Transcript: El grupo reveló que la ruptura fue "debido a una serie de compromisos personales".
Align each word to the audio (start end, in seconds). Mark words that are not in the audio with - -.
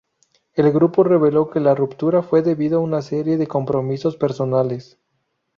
El 0.55 0.71
grupo 0.71 1.03
reveló 1.03 1.51
que 1.51 1.59
la 1.59 1.75
ruptura 1.75 2.23
fue 2.23 2.41
"debido 2.41 2.79
a 2.79 2.81
una 2.81 3.03
serie 3.03 3.37
de 3.37 3.45
compromisos 3.45 4.17
personales". 4.17 4.97